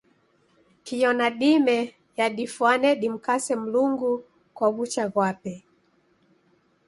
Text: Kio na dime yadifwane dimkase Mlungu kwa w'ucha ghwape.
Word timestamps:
Kio 0.85 1.11
na 1.19 1.27
dime 1.39 1.77
yadifwane 2.17 2.89
dimkase 3.01 3.53
Mlungu 3.61 4.11
kwa 4.55 4.67
w'ucha 4.75 5.05
ghwape. 5.13 5.53